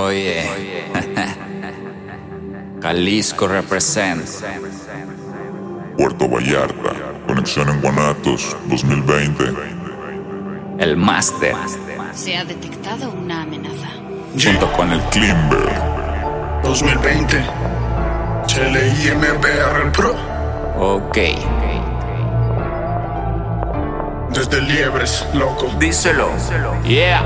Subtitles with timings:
[0.00, 0.42] Oye,
[2.82, 4.24] Jalisco represent.
[5.96, 6.92] Puerto Vallarta,
[7.26, 9.44] conexión en Guanatos, 2020.
[10.78, 11.54] El máster,
[12.14, 13.88] Se ha detectado una amenaza.
[14.42, 15.68] junto con el Klimber,
[16.62, 17.44] 2020.
[18.46, 20.14] CLIMBR el Pro.
[20.78, 21.18] Ok,
[24.32, 25.66] Desde Liebres, loco.
[25.78, 26.30] díselo.
[26.84, 27.22] Yeah.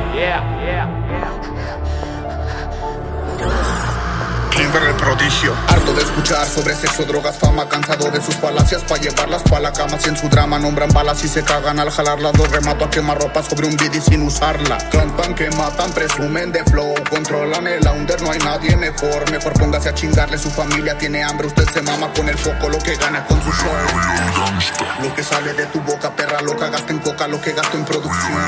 [4.55, 5.53] Kimber el prodigio.
[5.67, 9.73] Harto de escuchar sobre sexo, drogas, fama, cansado de sus falacias pa' llevarlas pa' la
[9.73, 9.99] cama.
[9.99, 13.19] Si en su drama nombran balas y se cagan al jalarlas, los remato a quemar
[13.19, 14.79] ropa sobre un bidi sin usarla.
[14.91, 19.29] Cantan que matan, presumen de flow, controlan el under, no hay nadie mejor.
[19.33, 22.79] Mejor póngase a chingarle, su familia tiene hambre, usted se mama con el foco, lo
[22.79, 23.73] que gana con su show.
[25.03, 27.85] Lo que sale de tu boca, perra loca, gasta en coca, lo que gasto en
[27.85, 28.41] producción.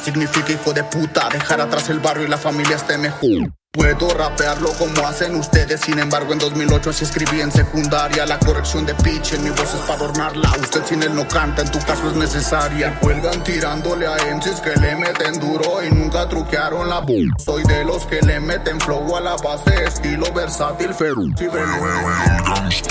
[0.00, 3.50] Significa hijo de puta, dejar atrás el barrio y la familia esté mejor.
[3.74, 8.86] Puedo rapearlo como hacen ustedes, sin embargo en 2008 así escribí en secundaria La corrección
[8.86, 10.48] de pitch en mi voz es para adornarla.
[10.60, 12.96] Usted sin él no canta, en tu caso es necesaria.
[13.00, 17.84] Cuelgan tirándole a MCs que le meten duro y nunca truquearon la voz Soy de
[17.84, 21.30] los que le meten flow a la base, estilo versátil, veloz.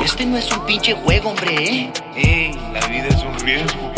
[0.03, 1.93] Este no es un pinche juego, hombre, ¿eh?
[2.15, 3.92] Ey, la vida es un riesgo.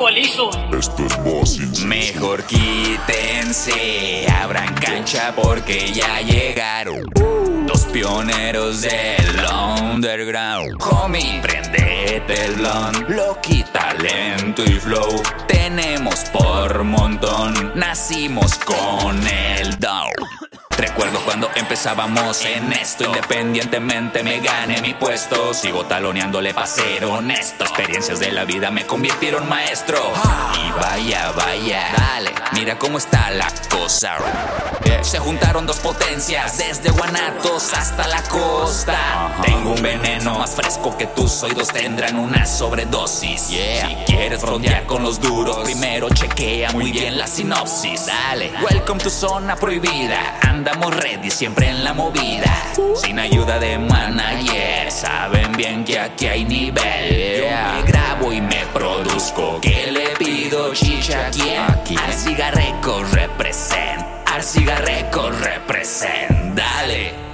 [0.00, 1.84] Esto es Bossins.
[1.84, 7.04] Mejor quítense, abran cancha porque ya llegaron.
[7.66, 9.44] Dos pioneros del
[9.92, 10.82] underground.
[10.90, 13.10] Homie, prendete el blunt.
[13.10, 15.22] Loki, talento y flow.
[15.46, 17.72] Tenemos por montón.
[17.74, 20.49] Nacimos con el down.
[20.80, 25.52] Recuerdo cuando empezábamos en esto Independientemente me gané mi puesto.
[25.52, 27.64] Sigo taloneándole pa' ser honesto.
[27.64, 29.98] Experiencias de la vida me convirtieron maestro.
[30.54, 31.86] Y vaya, vaya.
[31.96, 34.16] Dale, mira cómo está la cosa.
[35.02, 38.96] Se juntaron dos potencias Desde Guanatos hasta la costa
[39.66, 43.40] un veneno más fresco que tus oídos Tendrán una sobredosis.
[43.42, 43.56] Si
[44.06, 48.06] quieres rodear con los duros Primero chequea muy bien la sinopsis.
[48.06, 50.38] Dale, welcome to zona prohibida.
[50.42, 52.50] Andamos ready siempre en la movida.
[52.94, 57.40] Sin ayuda de manager Saben bien que aquí hay nivel.
[57.40, 59.58] Yo me grabo y me produzco.
[59.60, 61.98] ¿Qué le pido chicha a quién?
[61.98, 64.04] Arciga Records represent.
[64.26, 66.54] Arciga Records represent.
[66.54, 67.29] Dale